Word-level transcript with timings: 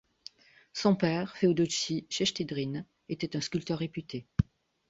Son 0.73 0.95
père, 0.95 1.37
Féodoci 1.37 2.07
Chtchedrine, 2.09 2.87
était 3.07 3.37
un 3.37 3.41
sculpteur 3.41 3.77
réputé. 3.77 4.25